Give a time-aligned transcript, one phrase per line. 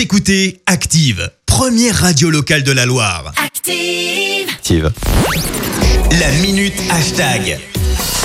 [0.00, 3.34] Vous écoutez Active, première radio locale de la Loire.
[3.36, 4.48] Active.
[4.48, 4.90] Active.
[6.18, 7.60] La minute hashtag.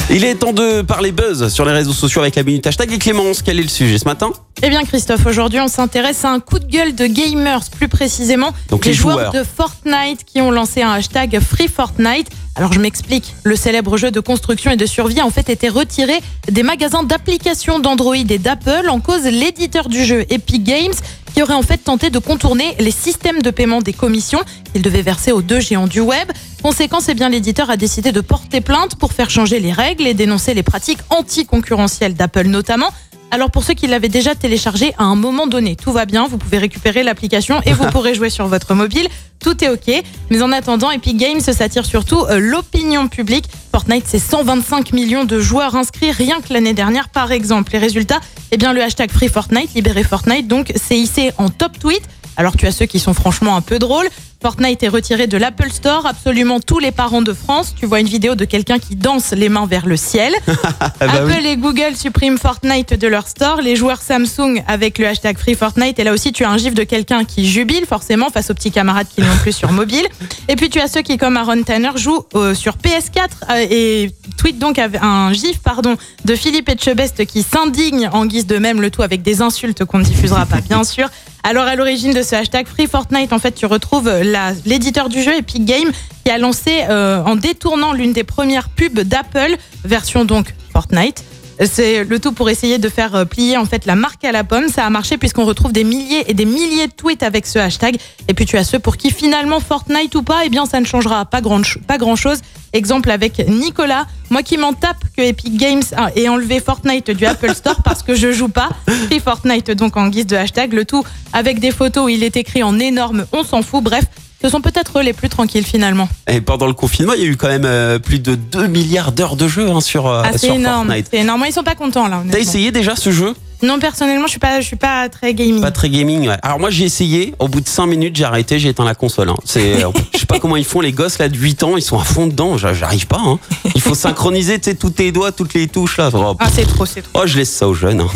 [0.10, 2.94] Il est temps de parler buzz sur les réseaux sociaux avec la minute hashtag.
[2.94, 4.32] Et Clémence, quel est le sujet ce matin?
[4.64, 8.54] Eh bien Christophe, aujourd'hui on s'intéresse à un coup de gueule de gamers, plus précisément
[8.70, 9.34] Donc les les joueurs joueurs.
[9.34, 12.30] de Fortnite qui ont lancé un hashtag Free Fortnite.
[12.56, 15.68] Alors je m'explique, le célèbre jeu de construction et de survie a en fait été
[15.68, 20.94] retiré des magasins d'applications d'Android et d'Apple en cause l'éditeur du jeu Epic Games
[21.36, 24.40] qui aurait en fait tenté de contourner les systèmes de paiement des commissions
[24.72, 26.32] qu'il devait verser aux deux géants du web.
[26.64, 30.14] Conséquence, eh bien l'éditeur a décidé de porter plainte pour faire changer les règles et
[30.14, 32.88] dénoncer les pratiques anticoncurrentielles d'Apple notamment.
[33.32, 36.38] Alors pour ceux qui l'avaient déjà téléchargé à un moment donné, tout va bien, vous
[36.38, 39.10] pouvez récupérer l'application et vous pourrez jouer sur votre mobile,
[39.42, 40.04] tout est ok.
[40.30, 43.50] Mais en attendant, Epic Games s'attire surtout euh, l'opinion publique.
[43.86, 47.72] Fortnite, c'est 125 millions de joueurs inscrits rien que l'année dernière par exemple.
[47.74, 51.78] Les résultats, eh bien le hashtag Free Fortnite, libéré Fortnite, donc c'est hissé en top
[51.78, 52.02] tweet.
[52.38, 54.08] Alors tu as ceux qui sont franchement un peu drôles.
[54.42, 56.06] Fortnite est retiré de l'Apple Store.
[56.06, 57.74] Absolument tous les parents de France.
[57.76, 60.34] Tu vois une vidéo de quelqu'un qui danse les mains vers le ciel.
[61.00, 61.34] Ah bah oui.
[61.34, 63.62] Apple et Google suppriment Fortnite de leur store.
[63.62, 66.00] Les joueurs Samsung avec le hashtag Free Fortnite.
[66.00, 68.72] Et là aussi, tu as un gif de quelqu'un qui jubile forcément face aux petits
[68.72, 70.06] camarades qui l'ont plus sur mobile.
[70.48, 74.12] Et puis tu as ceux qui, comme Aaron Tanner, jouent euh, sur PS4 euh, et
[74.38, 78.90] tweet donc un gif pardon de Philippe Etchebest qui s'indigne en guise de même le
[78.90, 81.10] tout avec des insultes qu'on ne diffusera pas bien sûr.
[81.48, 85.22] Alors à l'origine de ce hashtag Free Fortnite, en fait, tu retrouves la- l'éditeur du
[85.22, 85.92] jeu Epic Games
[86.24, 91.24] qui a lancé euh, en détournant l'une des premières pubs d'Apple, version donc Fortnite.
[91.64, 94.44] C'est le tout pour essayer de faire euh, plier en fait la marque à la
[94.44, 94.68] pomme.
[94.68, 97.98] Ça a marché puisqu'on retrouve des milliers et des milliers de tweets avec ce hashtag.
[98.28, 100.86] Et puis tu as ceux pour qui finalement Fortnite ou pas, eh bien ça ne
[100.86, 102.40] changera pas grand, pas grand chose.
[102.74, 105.84] Exemple avec Nicolas, moi qui m'en tape que Epic Games
[106.16, 108.70] ait enlevé Fortnite du Apple Store parce que je joue pas.
[109.06, 112.36] Free Fortnite donc en guise de hashtag, le tout avec des photos où il est
[112.36, 113.82] écrit en énorme, on s'en fout.
[113.82, 114.04] Bref,
[114.46, 116.08] ce sont peut-être eux les plus tranquilles finalement.
[116.32, 119.12] Et pendant le confinement, il y a eu quand même euh, plus de 2 milliards
[119.12, 120.86] d'heures de jeu hein, sur, euh, Ah, c'est sur énorme.
[120.88, 121.08] Fortnite.
[121.10, 121.44] C'est énorme.
[121.48, 122.22] Ils sont pas contents là.
[122.32, 123.34] T'as essayé déjà ce jeu?
[123.64, 125.62] Non, personnellement, je suis pas, je suis pas très gaming.
[125.62, 126.28] Pas très gaming.
[126.28, 126.36] ouais.
[126.44, 129.30] Alors moi j'ai essayé, au bout de 5 minutes j'ai arrêté, j'ai éteint la console.
[129.30, 129.38] hein.
[129.46, 129.80] C'est,
[130.14, 132.04] je sais pas comment ils font les gosses là de 8 ans, ils sont à
[132.04, 133.22] fond dedans, J'a- j'arrive pas.
[133.26, 133.40] hein.
[133.74, 136.10] Il faut synchroniser tu sais, tous tes doigts, toutes les touches là.
[136.14, 137.22] Oh, Ah, c'est trop, c'est trop.
[137.24, 138.02] oh, je laisse ça aux jeunes.
[138.02, 138.08] hein.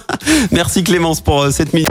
[0.52, 1.90] Merci Clémence pour euh, cette minute.